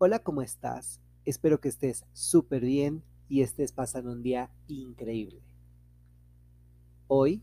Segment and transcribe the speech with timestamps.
[0.00, 1.00] Hola, ¿cómo estás?
[1.24, 5.42] Espero que estés súper bien y estés pasando un día increíble.
[7.08, 7.42] Hoy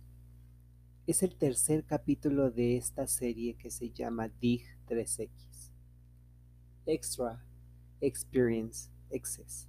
[1.06, 5.74] es el tercer capítulo de esta serie que se llama DIG 3X.
[6.86, 7.46] Extra
[8.00, 9.68] Experience Excess.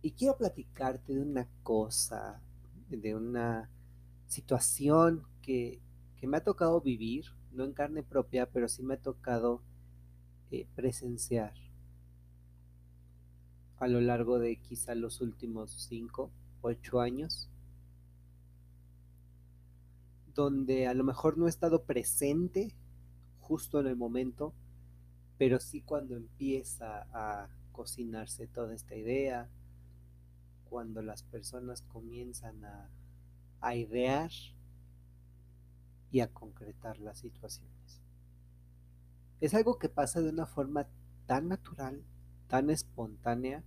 [0.00, 2.40] Y quiero platicarte de una cosa,
[2.88, 3.70] de una
[4.26, 5.82] situación que,
[6.16, 9.60] que me ha tocado vivir, no en carne propia, pero sí me ha tocado
[10.54, 11.52] eh, presenciar
[13.78, 16.30] a lo largo de quizá los últimos 5,
[16.62, 17.50] 8 años,
[20.32, 22.72] donde a lo mejor no he estado presente
[23.40, 24.54] justo en el momento,
[25.38, 29.50] pero sí cuando empieza a cocinarse toda esta idea,
[30.70, 32.88] cuando las personas comienzan a,
[33.60, 34.30] a idear
[36.12, 38.03] y a concretar las situaciones.
[39.44, 40.88] Es algo que pasa de una forma
[41.26, 42.02] tan natural,
[42.48, 43.62] tan espontánea,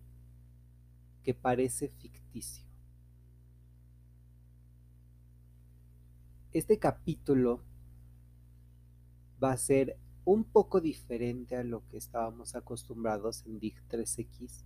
[1.21, 2.65] que parece ficticio.
[6.51, 7.61] Este capítulo
[9.41, 14.63] va a ser un poco diferente a lo que estábamos acostumbrados en DIG 3X,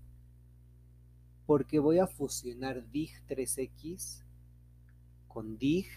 [1.45, 4.23] porque voy a fusionar DIG 3X
[5.27, 5.87] con DIG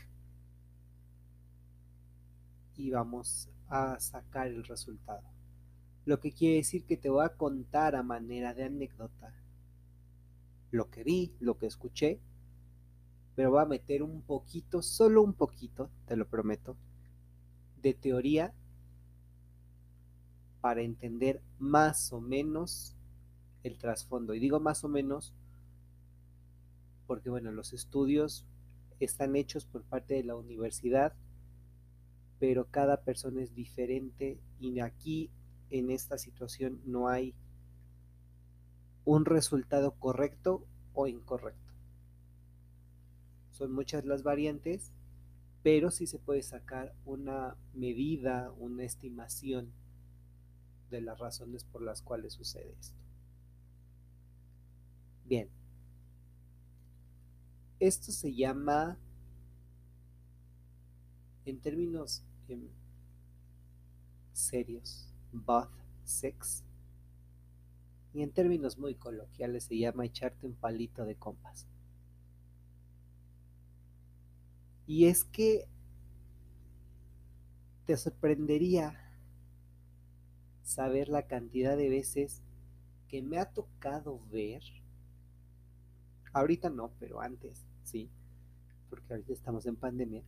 [2.75, 5.25] y vamos a sacar el resultado.
[6.05, 9.35] Lo que quiere decir que te voy a contar a manera de anécdota
[10.71, 12.21] lo que vi, lo que escuché,
[13.35, 16.77] pero voy a meter un poquito, solo un poquito, te lo prometo,
[17.83, 18.55] de teoría
[20.61, 22.95] para entender más o menos
[23.65, 24.35] el trasfondo.
[24.35, 25.35] Y digo más o menos
[27.09, 28.47] porque, bueno, los estudios
[29.01, 31.13] están hechos por parte de la universidad
[32.47, 35.31] pero cada persona es diferente y aquí
[35.71, 37.35] en esta situación no hay
[39.07, 41.73] un resultado correcto o incorrecto.
[43.51, 44.93] Son muchas las variantes,
[45.63, 49.73] pero sí se puede sacar una medida, una estimación
[50.91, 52.99] de las razones por las cuales sucede esto.
[55.25, 55.49] Bien,
[57.81, 58.99] esto se llama,
[61.47, 62.23] en términos
[64.33, 65.71] serios, bath
[66.05, 66.65] sex,
[68.13, 71.67] y en términos muy coloquiales se llama echarte un palito de compas.
[74.87, 75.67] Y es que
[77.87, 79.01] te sorprendería
[80.63, 82.43] saber la cantidad de veces
[83.09, 84.63] que me ha tocado ver,
[86.33, 88.11] ahorita no, pero antes, sí,
[88.89, 90.23] porque ahorita estamos en pandemia,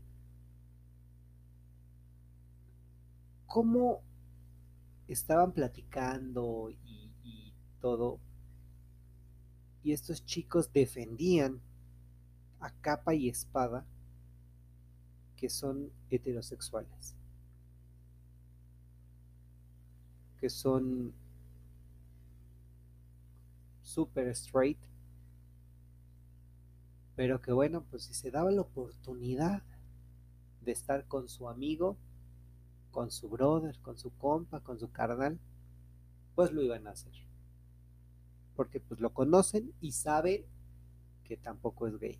[3.46, 4.02] cómo
[5.08, 8.18] estaban platicando y, y todo,
[9.82, 11.60] y estos chicos defendían
[12.60, 13.86] a capa y espada
[15.36, 17.14] que son heterosexuales,
[20.40, 21.12] que son
[23.82, 24.78] super straight,
[27.14, 29.62] pero que bueno, pues si se daba la oportunidad
[30.62, 31.96] de estar con su amigo,
[32.96, 35.38] con su brother, con su compa, con su carnal,
[36.34, 37.12] pues lo iban a hacer.
[38.56, 40.46] Porque pues lo conocen y saben
[41.22, 42.18] que tampoco es gay.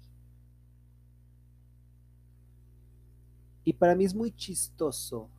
[3.65, 5.31] Y para mí es muy chistoso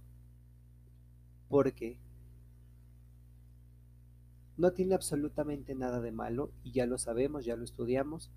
[1.49, 1.99] porque
[4.57, 8.31] no tiene absolutamente nada de malo y ya lo sabemos, ya lo estudiamos.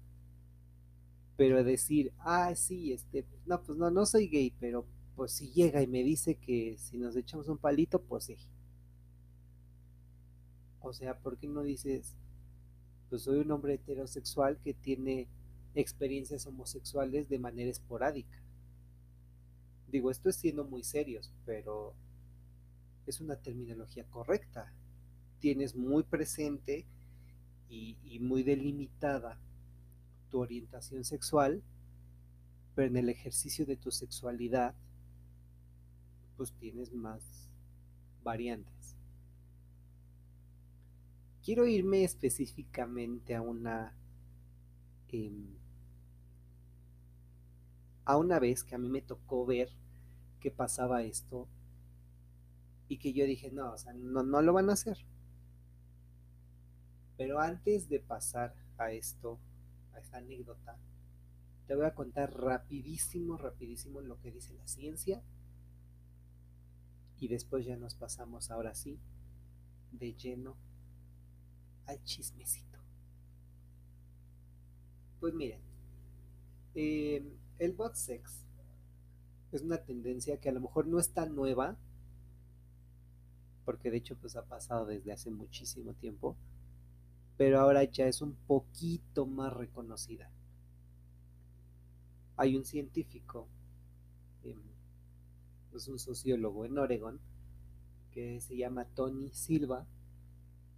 [1.38, 4.84] Pero decir, ah, sí, este, no, pues no, no soy gay, pero
[5.20, 8.38] pues si llega y me dice que si nos echamos un palito, pues sí.
[10.80, 12.16] O sea, ¿por qué no dices,
[13.10, 15.28] pues soy un hombre heterosexual que tiene
[15.74, 18.42] experiencias homosexuales de manera esporádica?
[19.88, 21.92] Digo, esto es siendo muy serios, pero
[23.06, 24.72] es una terminología correcta.
[25.38, 26.86] Tienes muy presente
[27.68, 29.38] y, y muy delimitada
[30.30, 31.62] tu orientación sexual,
[32.74, 34.74] pero en el ejercicio de tu sexualidad
[36.40, 37.50] pues tienes más
[38.22, 38.96] variantes.
[41.44, 43.94] Quiero irme específicamente a una
[45.08, 45.54] em,
[48.06, 49.68] a una vez que a mí me tocó ver
[50.40, 51.46] que pasaba esto
[52.88, 54.96] y que yo dije, no, o sea, no, no lo van a hacer.
[57.18, 59.38] Pero antes de pasar a esto,
[59.92, 60.78] a esta anécdota,
[61.66, 65.22] te voy a contar rapidísimo, rapidísimo lo que dice la ciencia
[67.20, 68.98] y después ya nos pasamos ahora sí
[69.92, 70.56] de lleno
[71.86, 72.78] al chismecito.
[75.20, 75.60] Pues miren,
[76.74, 77.22] eh,
[77.58, 78.46] el bot sex
[79.52, 81.76] es una tendencia que a lo mejor no es tan nueva,
[83.66, 86.36] porque de hecho pues ha pasado desde hace muchísimo tiempo,
[87.36, 90.30] pero ahora ya es un poquito más reconocida.
[92.36, 93.46] Hay un científico,
[95.80, 97.18] es un sociólogo en Oregon,
[98.10, 99.86] que se llama Tony Silva,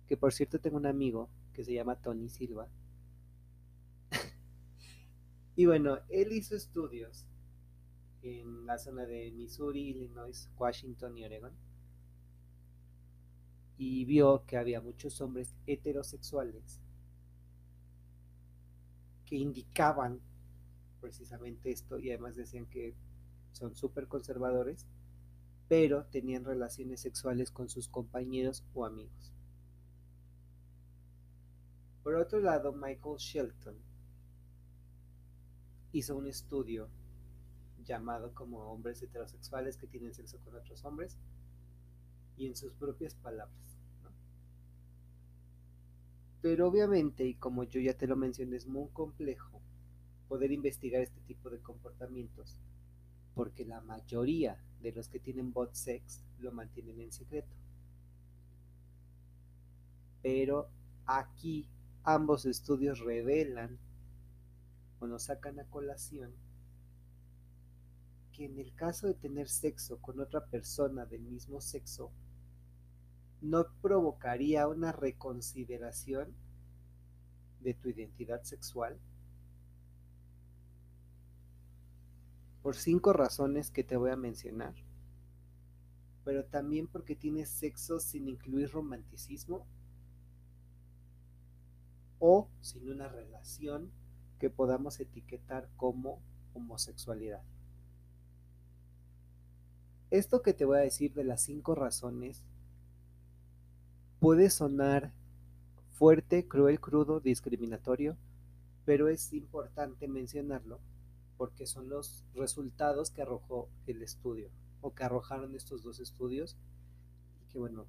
[0.06, 2.68] que por cierto tengo un amigo que se llama Tony Silva.
[5.56, 7.26] y bueno, él hizo estudios
[8.22, 11.52] en la zona de Missouri, Illinois, Washington y Oregon.
[13.76, 16.80] Y vio que había muchos hombres heterosexuales
[19.26, 20.20] que indicaban
[21.00, 22.94] precisamente esto y además decían que
[23.52, 24.86] son súper conservadores,
[25.68, 29.32] pero tenían relaciones sexuales con sus compañeros o amigos.
[32.02, 33.76] Por otro lado, Michael Shelton
[35.92, 36.88] hizo un estudio
[37.84, 41.18] llamado como hombres heterosexuales que tienen sexo con otros hombres
[42.36, 43.78] y en sus propias palabras.
[46.40, 49.62] Pero obviamente, y como yo ya te lo mencioné, es muy complejo
[50.28, 52.58] poder investigar este tipo de comportamientos
[53.34, 57.54] porque la mayoría de los que tienen bot sex lo mantienen en secreto.
[60.22, 60.68] Pero
[61.06, 61.68] aquí
[62.04, 63.78] ambos estudios revelan
[65.00, 66.32] o nos sacan a colación
[68.32, 72.10] que en el caso de tener sexo con otra persona del mismo sexo,
[73.40, 76.34] no provocaría una reconsideración
[77.60, 78.98] de tu identidad sexual
[82.62, 84.74] por cinco razones que te voy a mencionar,
[86.24, 89.66] pero también porque tienes sexo sin incluir romanticismo
[92.20, 93.90] o sin una relación
[94.38, 96.22] que podamos etiquetar como
[96.54, 97.42] homosexualidad.
[100.10, 102.44] Esto que te voy a decir de las cinco razones
[104.20, 105.12] puede sonar
[105.90, 108.16] fuerte, cruel, crudo, discriminatorio,
[108.84, 110.80] pero es importante mencionarlo
[111.36, 114.50] porque son los resultados que arrojó el estudio
[114.80, 116.56] o que arrojaron estos dos estudios
[117.40, 117.86] y que bueno,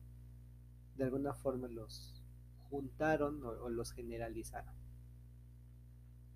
[0.97, 2.23] de alguna forma los
[2.69, 4.73] juntaron o, los generalizaron.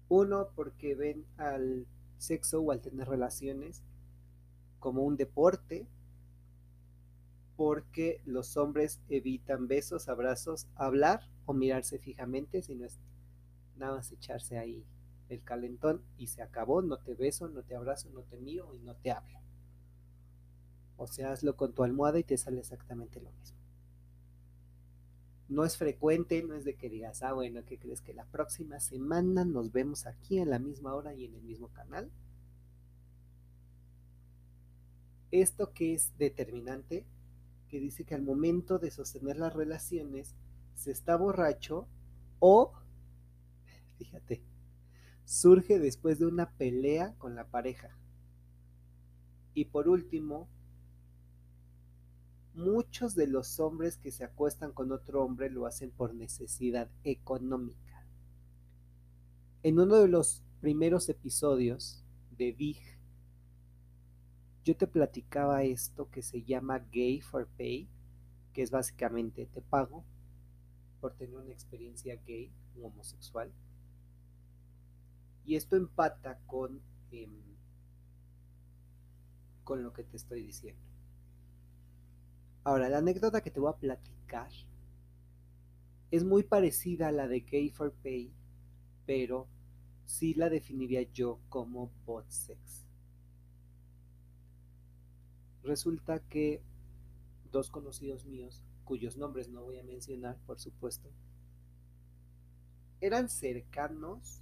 [0.09, 1.85] Uno, porque ven al
[2.17, 3.83] sexo o al tener relaciones
[4.79, 5.87] como un deporte,
[7.55, 12.99] porque los hombres evitan besos, abrazos, hablar o mirarse fijamente, sino es
[13.75, 14.85] nada más echarse ahí
[15.29, 18.79] el calentón y se acabó, no te beso, no te abrazo, no te miro y
[18.79, 19.39] no te hablo.
[20.97, 23.57] O sea, hazlo con tu almohada y te sale exactamente lo mismo.
[25.49, 28.79] No es frecuente, no es de que digas, ah, bueno, ¿qué crees que la próxima
[28.79, 32.11] semana nos vemos aquí en la misma hora y en el mismo canal?
[35.31, 37.05] Esto que es determinante,
[37.69, 40.35] que dice que al momento de sostener las relaciones
[40.75, 41.87] se está borracho
[42.39, 42.73] o,
[43.97, 44.41] fíjate,
[45.27, 47.89] surge después de una pelea con la pareja.
[49.53, 50.47] Y por último,
[52.53, 58.07] muchos de los hombres que se acuestan con otro hombre lo hacen por necesidad económica.
[59.63, 62.79] En uno de los primeros episodios de Big,
[64.63, 67.89] yo te platicaba esto que se llama Gay for Pay,
[68.53, 70.05] que es básicamente te pago
[71.01, 72.49] por tener una experiencia gay
[72.81, 73.51] homosexual
[75.47, 77.31] y esto empata con, em,
[79.63, 80.81] con lo que te estoy diciendo.
[82.65, 84.51] Ahora, la anécdota que te voy a platicar
[86.11, 88.33] es muy parecida a la de Gay for Pay,
[89.05, 89.47] pero
[90.05, 92.85] sí la definiría yo como bot sex.
[95.63, 96.61] Resulta que
[97.53, 101.09] dos conocidos míos, cuyos nombres no voy a mencionar, por supuesto,
[102.99, 104.41] eran cercanos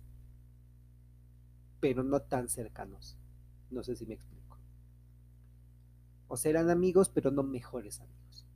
[1.86, 3.16] pero no tan cercanos.
[3.70, 4.58] No sé si me explico.
[6.28, 8.48] O sea, eran amigos, pero no mejores amigos.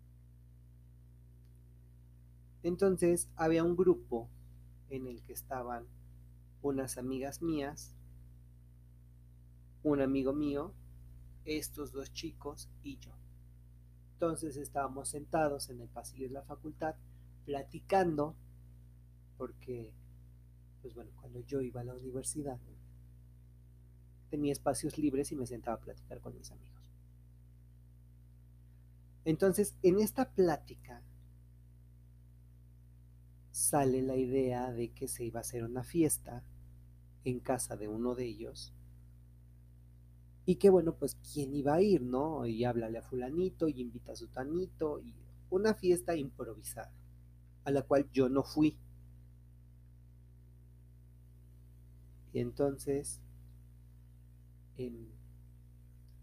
[2.64, 4.32] Entonces había un grupo
[4.90, 5.86] en el que estaban
[6.64, 7.94] unas amigas mías,
[9.84, 10.74] un amigo mío,
[11.46, 13.12] estos dos chicos y yo.
[14.14, 16.96] Entonces estábamos sentados en el pasillo de la facultad
[17.46, 18.36] platicando,
[19.38, 19.94] porque,
[20.82, 22.60] pues bueno, cuando yo iba a la universidad,
[24.30, 26.92] tenía espacios libres y me sentaba a platicar con mis amigos.
[29.26, 31.04] Entonces, en esta plática,
[33.52, 36.44] sale la idea de que se iba a hacer una fiesta
[37.26, 38.74] en casa de uno de ellos.
[40.46, 42.46] Y que bueno, pues quién iba a ir, ¿no?
[42.46, 45.14] Y háblale a fulanito y invita a su tanito y
[45.50, 46.92] una fiesta improvisada,
[47.66, 48.78] a la cual yo no fui.
[52.34, 53.20] Y entonces,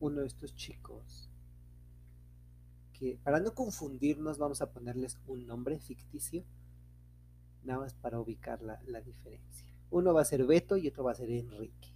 [0.00, 1.28] uno de estos chicos,
[2.92, 6.44] que para no confundirnos vamos a ponerles un nombre ficticio,
[7.64, 9.66] nada más para ubicar la, la diferencia.
[9.90, 11.88] Uno va a ser Beto y otro va a ser Enrique.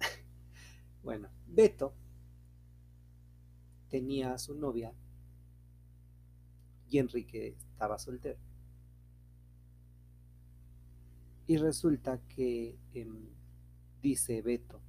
[1.02, 1.94] bueno, Beto
[3.88, 4.92] tenía a su novia
[6.88, 8.38] y Enrique estaba soltero.
[11.48, 13.06] Y resulta que eh,
[14.06, 14.80] dice Beto,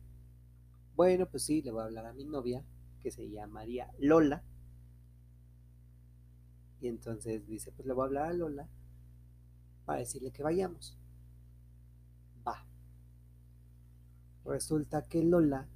[0.96, 2.64] bueno, pues sí, le voy a hablar a mi novia,
[3.00, 4.44] que se llamaría Lola.
[6.80, 8.70] Y entonces dice, pues le voy a hablar a Lola
[9.86, 10.96] para decirle que vayamos.
[12.48, 12.64] Va.
[14.46, 15.68] Resulta que Lola,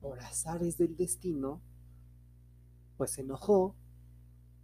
[0.00, 1.60] por azares del destino,
[2.96, 3.74] pues se enojó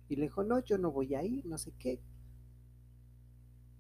[0.09, 2.01] y le dijo, no, yo no voy a ir, no sé qué.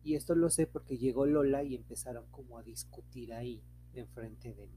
[0.04, 3.62] Y esto lo sé porque llegó Lola y empezaron como a discutir ahí,
[4.00, 4.68] enfrente de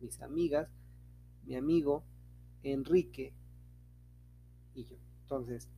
[0.00, 0.70] mis amigas,
[1.44, 2.04] mi amigo,
[2.62, 3.34] Enrique
[4.74, 4.96] y yo.
[5.22, 5.68] Entonces,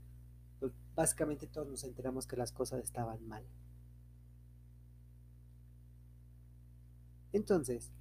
[0.59, 3.45] pues básicamente todos nos enteramos que las cosas estaban mal.
[7.33, 7.93] Entonces,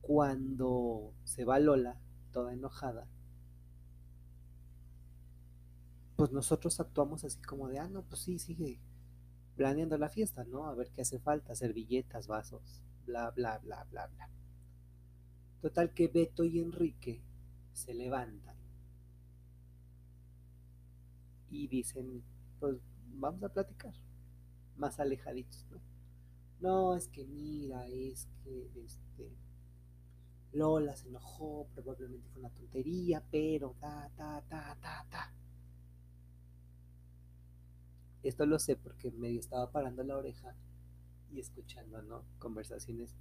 [0.00, 2.00] cuando se va Lola,
[2.32, 3.06] toda enojada,
[6.16, 8.80] pues nosotros actuamos así como de, ah, no, pues sí, sigue
[9.54, 10.66] planeando la fiesta, ¿no?
[10.66, 14.28] A ver qué hace falta, servilletas, vasos, bla, bla, bla, bla, bla.
[15.62, 17.22] Total que Beto y Enrique
[17.72, 18.56] se levantan
[21.50, 22.22] y dicen,
[22.60, 22.76] pues
[23.14, 23.94] vamos a platicar,
[24.76, 25.80] más alejaditos, ¿no?
[26.60, 29.30] No, es que mira, es que este
[30.52, 35.32] Lola se enojó, probablemente fue una tontería, pero ta, ta, ta, ta, ta.
[38.22, 40.54] Esto lo sé porque medio estaba parando la oreja
[41.40, 42.24] escuchando, ¿no?
[42.38, 43.14] Conversaciones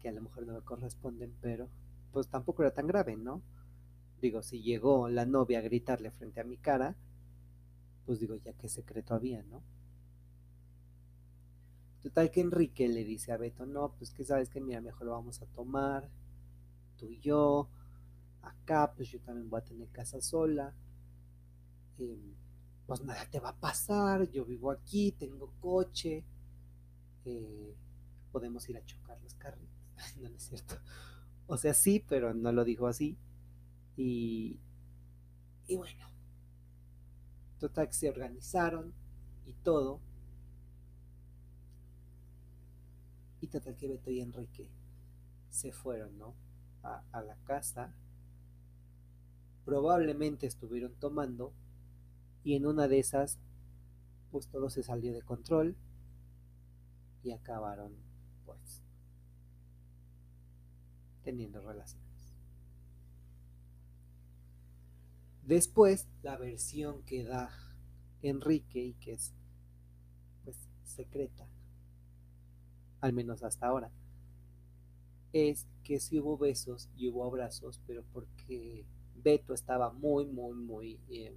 [0.00, 1.68] que a lo mejor no me corresponden, pero
[2.12, 3.42] pues tampoco era tan grave, ¿no?
[4.20, 6.96] Digo, si llegó la novia a gritarle frente a mi cara,
[8.06, 9.62] pues digo, ya qué secreto había, ¿no?
[12.02, 15.12] Total que Enrique le dice a Beto, no, pues que sabes que mira, mejor lo
[15.12, 16.08] vamos a tomar,
[16.96, 17.68] tú y yo,
[18.42, 20.74] acá, pues yo también voy a tener casa sola,
[21.98, 22.34] eh,
[22.86, 26.24] pues nada te va a pasar, yo vivo aquí, tengo coche,
[27.28, 27.76] eh,
[28.32, 29.76] podemos ir a chocar los carritos,
[30.20, 30.76] no, es cierto,
[31.46, 33.18] o sea, sí, pero no lo dijo así,
[33.96, 34.58] y,
[35.66, 36.06] y bueno,
[37.58, 38.94] total se organizaron
[39.46, 40.00] y todo,
[43.40, 44.68] Y total que Beto y Enrique
[45.50, 46.34] se fueron, ¿no?
[46.82, 47.94] A, a, la casa.
[49.64, 51.52] Probablemente estuvieron tomando.
[52.42, 53.38] Y en una de esas,
[54.30, 55.76] pues todo se salió de control
[57.22, 57.92] y acabaron,
[58.46, 58.82] pues,
[61.22, 62.06] teniendo relaciones.
[65.44, 67.50] Después, la versión que da
[68.22, 69.32] Enrique y que es,
[70.44, 71.46] pues, secreta,
[73.00, 73.90] al menos hasta ahora,
[75.32, 78.84] es que sí hubo besos y hubo abrazos, pero porque
[79.16, 81.32] Beto estaba muy, muy, muy eh,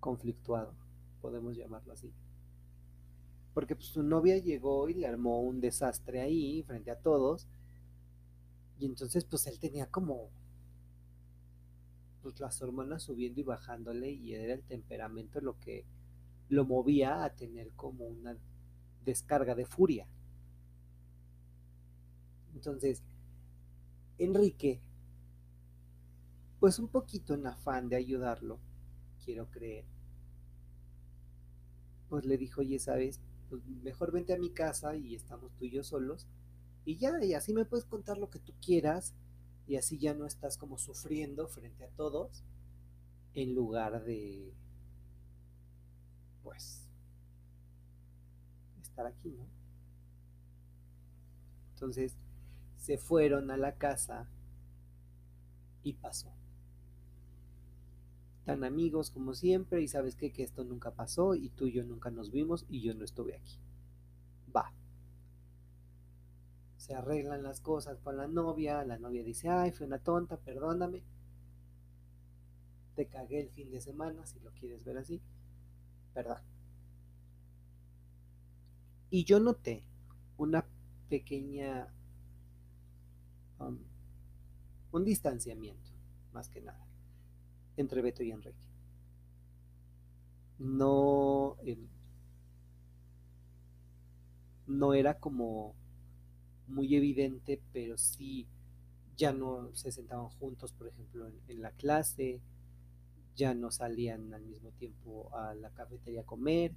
[0.00, 0.74] conflictuado,
[1.20, 2.12] podemos llamarlo así.
[3.54, 7.48] Porque pues, su novia llegó y le armó un desastre ahí frente a todos.
[8.78, 10.30] Y entonces pues él tenía como
[12.22, 15.84] pues las hormonas subiendo y bajándole y era el temperamento lo que
[16.48, 18.36] lo movía a tener como una
[19.04, 20.06] descarga de furia.
[22.54, 23.02] Entonces,
[24.18, 24.80] Enrique,
[26.58, 28.58] pues un poquito en afán de ayudarlo,
[29.24, 29.84] quiero creer,
[32.08, 33.20] pues le dijo, oye, ¿sabes?
[33.48, 36.26] Pues mejor vente a mi casa y estamos tú y yo solos.
[36.84, 39.14] Y ya, y así me puedes contar lo que tú quieras
[39.66, 42.42] y así ya no estás como sufriendo frente a todos
[43.34, 44.54] en lugar de
[46.42, 46.88] pues
[48.80, 49.46] estar aquí, ¿no?
[51.74, 52.16] Entonces
[52.78, 54.28] se fueron a la casa
[55.82, 56.32] y pasó.
[58.48, 62.10] Tan amigos como siempre y sabes que esto nunca pasó y tú y yo nunca
[62.10, 63.58] nos vimos y yo no estuve aquí.
[64.56, 64.72] Va.
[66.78, 71.02] Se arreglan las cosas con la novia, la novia dice, ay, fue una tonta, perdóname.
[72.94, 75.20] te cagué el fin de semana, si lo quieres ver así,
[76.14, 76.42] ¿verdad?
[79.10, 79.84] Y yo noté
[80.38, 80.64] una
[81.10, 81.92] pequeña,
[83.58, 83.78] um,
[84.92, 85.92] un distanciamiento,
[86.32, 86.87] más que nada,
[87.78, 88.58] entre Beto y Enrique.
[90.58, 91.78] No, eh,
[94.66, 95.74] no era como
[96.66, 98.48] muy evidente, pero sí
[99.16, 102.40] ya no se sentaban juntos, por ejemplo, en, en, la clase,
[103.36, 106.74] ya no salían al mismo tiempo a la cafetería a comer.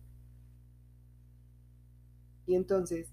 [2.45, 3.11] Y entonces,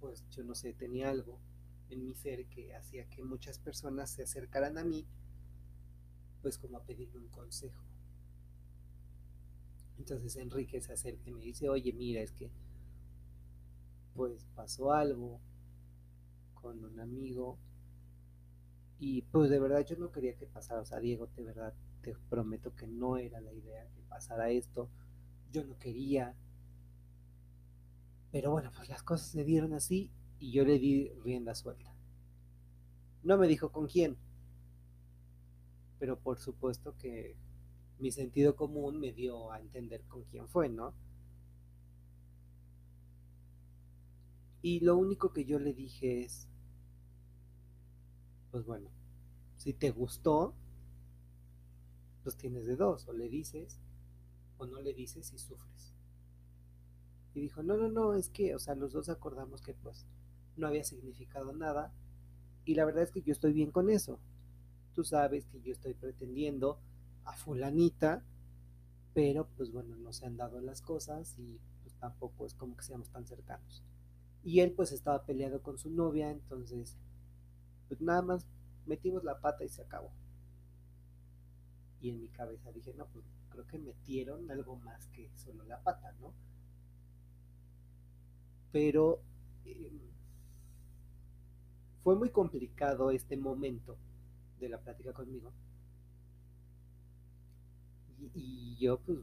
[0.00, 1.38] pues yo no sé, tenía algo
[1.88, 5.06] en mi ser que hacía que muchas personas se acercaran a mí,
[6.42, 7.82] pues como a pedirme un consejo.
[9.98, 12.50] Entonces Enrique se acerca y me dice, oye, mira, es que
[14.14, 15.40] pues pasó algo
[16.54, 17.58] con un amigo
[18.98, 22.14] y pues de verdad yo no quería que pasara, o sea, Diego, de verdad te
[22.28, 24.88] prometo que no era la idea que pasara esto,
[25.50, 26.36] yo no quería,
[28.30, 31.94] pero bueno, pues las cosas se dieron así y yo le di rienda suelta.
[33.22, 34.16] No me dijo con quién,
[36.02, 37.36] pero por supuesto que
[38.00, 40.94] mi sentido común me dio a entender con quién fue, ¿no?
[44.62, 46.48] Y lo único que yo le dije es,
[48.50, 48.90] pues bueno,
[49.58, 50.56] si te gustó,
[52.24, 53.78] pues tienes de dos, o le dices
[54.58, 55.94] o no le dices y sufres.
[57.32, 60.04] Y dijo, no, no, no, es que, o sea, los dos acordamos que pues
[60.56, 61.92] no había significado nada
[62.64, 64.18] y la verdad es que yo estoy bien con eso.
[64.94, 66.78] Tú sabes que yo estoy pretendiendo
[67.24, 68.22] a fulanita,
[69.14, 72.84] pero pues bueno, no se han dado las cosas y pues tampoco es como que
[72.84, 73.82] seamos tan cercanos.
[74.44, 76.96] Y él pues estaba peleado con su novia, entonces
[77.88, 78.46] pues nada más
[78.86, 80.10] metimos la pata y se acabó.
[82.00, 85.80] Y en mi cabeza dije, no, pues creo que metieron algo más que solo la
[85.82, 86.32] pata, ¿no?
[88.72, 89.22] Pero
[89.64, 90.10] eh,
[92.02, 93.96] fue muy complicado este momento
[94.62, 95.52] de la plática conmigo.
[98.18, 99.18] Y, y yo pues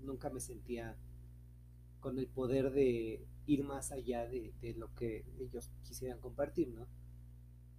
[0.00, 0.96] nunca me sentía
[2.00, 6.86] con el poder de ir más allá de, de, lo que ellos quisieran compartir, ¿no?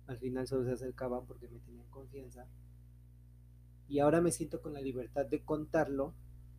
[0.08, 2.48] Al final solo se acercaban porque me tenían confianza.
[3.88, 6.14] Y ahora me siento con la libertad de contarlo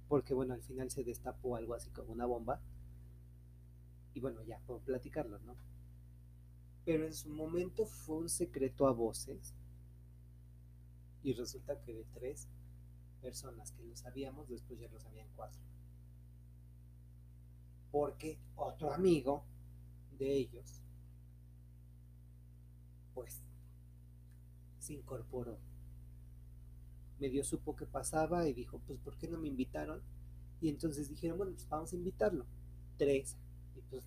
[0.09, 2.61] porque, bueno, al final se destapó algo así como una bomba.
[4.15, 5.55] Y bueno, ya puedo platicarlo, ¿no?
[6.85, 9.55] Pero en su momento fue un secreto a voces.
[11.23, 12.49] Y resulta que de tres
[13.21, 15.61] personas que lo sabíamos, después ya lo sabían cuatro
[17.91, 19.45] porque otro amigo
[20.19, 20.83] de ellos,
[23.15, 23.43] pues,
[24.79, 25.59] se incorporó.
[27.19, 30.03] Medio supo que pasaba y dijo, pues, ¿por qué no me invitaron?
[30.61, 32.47] Y entonces dijeron, bueno, pues vamos a invitarlo.
[32.97, 33.37] Tres.
[33.77, 34.05] Y pues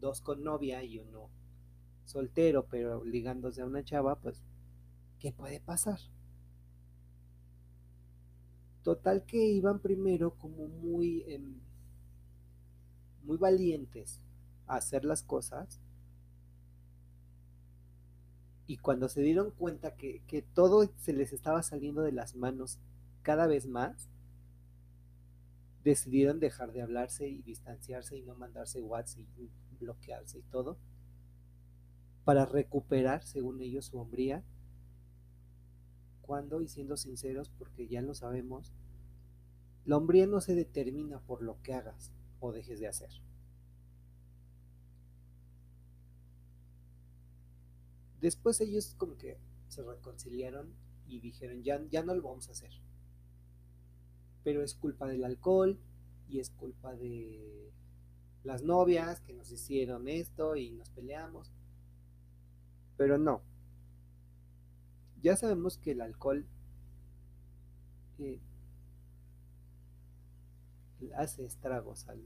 [0.00, 1.30] dos con novia y uno
[2.04, 4.42] soltero, pero ligándose a una chava, pues,
[5.18, 6.00] ¿qué puede pasar?
[8.82, 11.22] Total que iban primero como muy...
[11.26, 11.40] Eh,
[13.22, 14.20] muy valientes
[14.66, 15.80] a hacer las cosas.
[18.66, 22.78] Y cuando se dieron cuenta que, que, todo se les estaba saliendo de las manos
[23.22, 24.08] cada vez más,
[25.82, 30.78] decidieron dejar de hablarse y distanciarse y no mandarse WhatsApp y bloquearse y todo,
[32.24, 34.44] para recuperar, según ellos, su hombría.
[36.60, 38.72] Y siendo sinceros, porque ya lo sabemos,
[39.84, 43.10] la hombría no se determina por lo que hagas, o dejes de hacer.
[48.20, 49.38] Después ellos como que
[49.68, 50.72] se reconciliaron
[51.08, 52.70] y dijeron, ya, ya no lo vamos a hacer.
[54.44, 55.80] Pero es culpa del alcohol
[56.28, 57.72] y es culpa de
[58.44, 61.50] las novias que nos hicieron esto y nos peleamos.
[62.96, 63.49] Pero no.
[65.22, 66.46] Ya sabemos que el alcohol
[68.18, 68.40] eh,
[71.16, 72.20] hace estragos al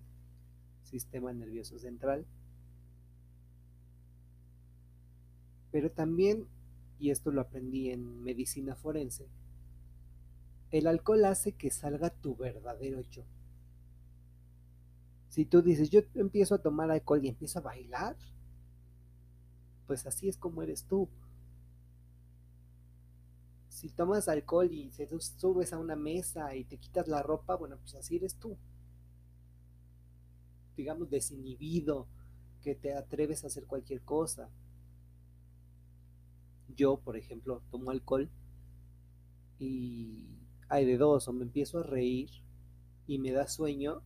[0.82, 2.24] sistema nervioso central.
[5.72, 6.46] Pero también,
[7.00, 9.26] y esto lo aprendí en medicina forense,
[10.70, 13.24] el alcohol hace que salga tu verdadero yo.
[15.28, 18.16] Si tú dices, yo empiezo a tomar alcohol y empiezo a bailar,
[19.88, 21.08] pues así es como eres tú.
[23.74, 27.76] Si tomas alcohol y se subes a una mesa y te quitas la ropa, bueno,
[27.76, 28.56] pues así eres tú.
[30.76, 32.06] Digamos, desinhibido,
[32.62, 34.48] que te atreves a hacer cualquier cosa.
[36.76, 38.30] Yo, por ejemplo, tomo alcohol
[39.58, 42.30] y hay de dos, o me empiezo a reír
[43.08, 44.02] y me da sueño,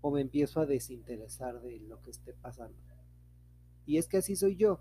[0.00, 2.78] o me empiezo a desinteresar de lo que esté pasando.
[3.84, 4.78] Y es que así soy yo.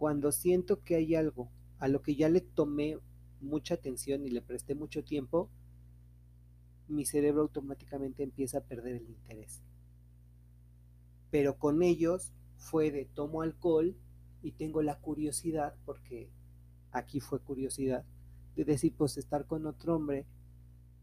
[0.00, 2.96] Cuando siento que hay algo a lo que ya le tomé
[3.42, 5.50] mucha atención y le presté mucho tiempo,
[6.88, 9.60] mi cerebro automáticamente empieza a perder el interés.
[11.30, 13.94] Pero con ellos fue de tomo alcohol
[14.40, 16.30] y tengo la curiosidad, porque
[16.92, 18.02] aquí fue curiosidad,
[18.56, 20.24] de decir, pues estar con otro hombre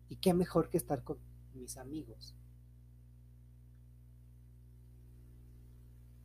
[0.09, 1.19] y qué mejor que estar con
[1.53, 2.33] mis amigos.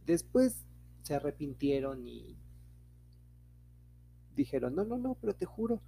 [0.06, 0.64] Después
[1.02, 2.38] se arrepintieron y
[4.36, 5.80] dijeron, no, no, no, pero te juro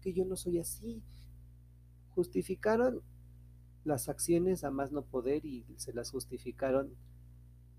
[0.00, 1.02] que yo no soy así.
[2.14, 3.02] Justificaron
[3.84, 6.94] las acciones a más no poder y se las justificaron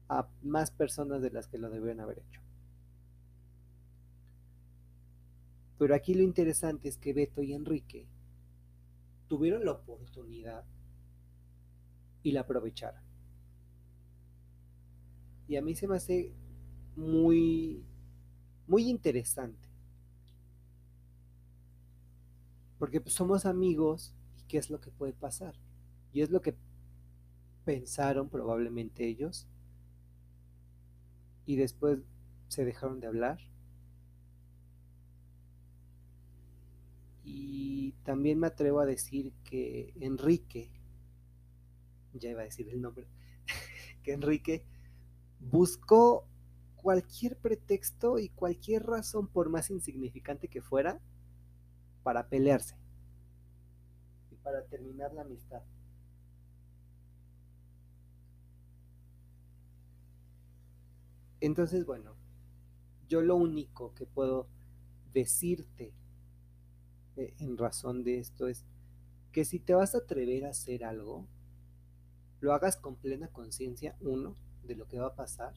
[0.10, 2.42] a más personas de las que lo debieron haber hecho.
[5.78, 8.06] Pero aquí lo interesante es que Beto y Enrique
[9.28, 10.64] tuvieron la oportunidad
[12.22, 13.02] y la aprovecharon.
[15.48, 16.32] Y a mí se me hace
[16.96, 17.84] muy,
[18.68, 19.73] muy interesante.
[22.84, 25.56] Porque pues, somos amigos y qué es lo que puede pasar.
[26.12, 26.54] Y es lo que
[27.64, 29.48] pensaron probablemente ellos.
[31.46, 32.00] Y después
[32.50, 33.40] se dejaron de hablar.
[37.24, 40.70] Y también me atrevo a decir que Enrique,
[42.12, 43.08] ya iba a decir el nombre,
[44.04, 44.66] que Enrique
[45.40, 46.28] buscó
[46.76, 51.00] cualquier pretexto y cualquier razón, por más insignificante que fuera,
[52.04, 52.76] para pelearse
[54.32, 55.64] y para terminar la amistad.
[61.40, 62.16] Entonces, bueno,
[63.10, 64.48] yo lo único que puedo
[65.14, 65.94] decirte
[67.16, 68.66] eh, en razón de esto es
[69.32, 71.28] que si te vas a atrever a hacer algo,
[72.40, 75.54] lo hagas con plena conciencia, uno, de lo que va a pasar.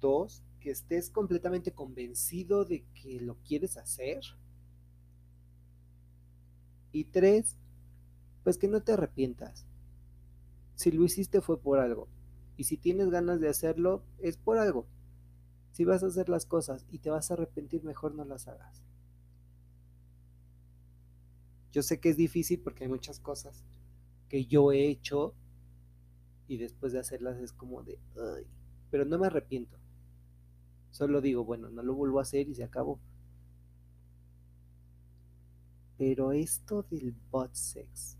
[0.00, 4.20] Dos, que estés completamente convencido de que lo quieres hacer.
[6.96, 7.58] Y tres,
[8.42, 9.66] pues que no te arrepientas.
[10.76, 12.08] Si lo hiciste fue por algo.
[12.56, 14.86] Y si tienes ganas de hacerlo, es por algo.
[15.72, 18.82] Si vas a hacer las cosas y te vas a arrepentir, mejor no las hagas.
[21.70, 23.62] Yo sé que es difícil porque hay muchas cosas
[24.30, 25.34] que yo he hecho
[26.48, 28.46] y después de hacerlas es como de, ay,
[28.90, 29.76] pero no me arrepiento.
[30.92, 32.98] Solo digo, bueno, no lo vuelvo a hacer y se acabó.
[35.98, 38.18] Pero esto del bot sex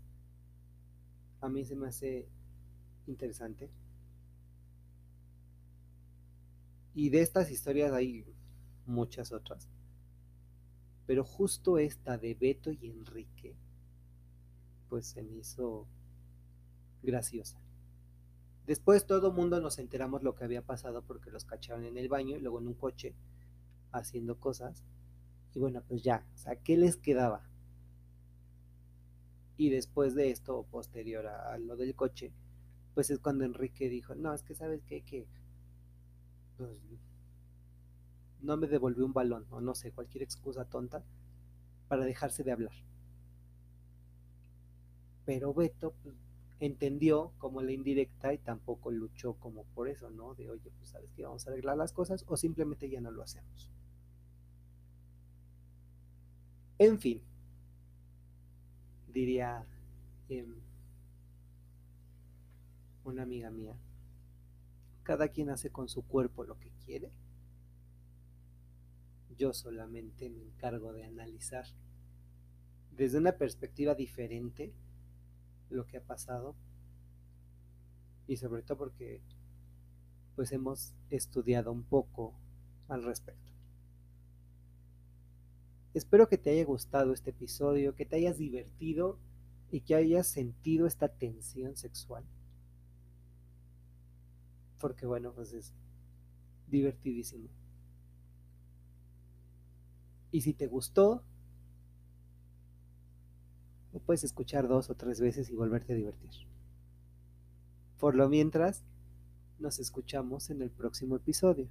[1.41, 2.27] a mí se me hace
[3.05, 3.69] interesante.
[6.93, 8.25] Y de estas historias hay
[8.85, 9.69] muchas otras.
[11.05, 13.55] Pero justo esta de Beto y Enrique,
[14.89, 15.87] pues se me hizo
[17.03, 17.61] graciosa.
[18.65, 22.35] Después todo mundo nos enteramos lo que había pasado porque los cacharon en el baño
[22.35, 23.15] y luego en un coche
[23.91, 24.83] haciendo cosas.
[25.53, 27.47] Y bueno, pues ya, o sea, ¿qué les quedaba?
[29.57, 32.31] Y después de esto, posterior a, lo del coche,
[32.93, 35.25] pues es cuando Enrique dijo, no, es que sabes qué, que
[36.57, 36.69] pues,
[38.41, 41.03] no me devolvió un balón, o no sé, cualquier excusa tonta
[41.87, 42.73] para dejarse de hablar.
[45.25, 46.15] Pero Beto, pues,
[46.59, 50.33] entendió como la indirecta y tampoco luchó como por eso, ¿no?
[50.35, 53.23] De, oye, pues sabes que vamos a arreglar las cosas o simplemente ya no lo
[53.23, 53.69] hacemos.
[56.79, 57.21] En fin,
[59.17, 59.65] diría
[60.29, 60.53] em,
[63.03, 63.75] una amiga mía,
[65.01, 67.11] cada quien hace con su cuerpo lo que quiere.
[69.35, 71.65] Yo solamente me encargo de analizar
[72.91, 74.71] desde una perspectiva diferente
[75.71, 76.55] lo que ha pasado
[78.27, 79.21] y sobre todo porque
[80.35, 82.35] pues hemos estudiado un poco
[82.87, 83.46] al respecto.
[85.97, 89.17] Espero que te haya gustado este episodio, que te hayas divertido
[89.71, 92.23] y que hayas sentido esta tensión sexual.
[94.79, 95.73] Porque bueno, pues es
[96.67, 97.49] divertidísimo.
[100.31, 101.23] Y si te gustó,
[104.05, 106.47] puedes escuchar dos o tres veces y volverte a divertir.
[107.97, 108.83] Por lo mientras,
[109.57, 111.67] nos escuchamos en el próximo episodio.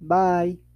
[0.00, 0.71] Bye.